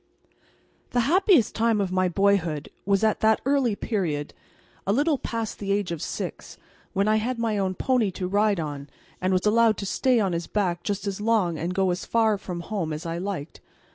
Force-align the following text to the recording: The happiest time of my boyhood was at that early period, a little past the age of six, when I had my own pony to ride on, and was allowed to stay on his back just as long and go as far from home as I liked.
The 0.93 1.01
happiest 1.01 1.53
time 1.53 1.79
of 1.79 1.91
my 1.91 2.09
boyhood 2.09 2.69
was 2.87 3.03
at 3.03 3.19
that 3.19 3.39
early 3.45 3.75
period, 3.75 4.33
a 4.87 4.91
little 4.91 5.19
past 5.19 5.59
the 5.59 5.71
age 5.71 5.91
of 5.91 6.01
six, 6.01 6.57
when 6.93 7.07
I 7.07 7.17
had 7.17 7.37
my 7.37 7.59
own 7.59 7.75
pony 7.75 8.09
to 8.13 8.27
ride 8.27 8.59
on, 8.59 8.89
and 9.21 9.31
was 9.31 9.45
allowed 9.45 9.77
to 9.77 9.85
stay 9.85 10.19
on 10.19 10.33
his 10.33 10.47
back 10.47 10.81
just 10.81 11.05
as 11.05 11.21
long 11.21 11.59
and 11.59 11.75
go 11.75 11.91
as 11.91 12.03
far 12.03 12.39
from 12.39 12.61
home 12.61 12.91
as 12.93 13.05
I 13.05 13.19
liked. 13.19 13.61